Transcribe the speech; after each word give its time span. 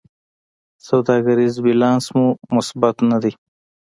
سوداګریز 0.87 1.53
بیلانس 1.63 2.05
مو 2.15 2.25
مثبت 2.55 2.95
نه 3.09 3.17
دی. 3.23 3.31